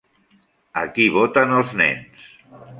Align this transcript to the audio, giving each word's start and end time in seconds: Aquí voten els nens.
Aquí 0.83 1.05
voten 1.17 1.55
els 1.61 1.79
nens. 1.85 2.29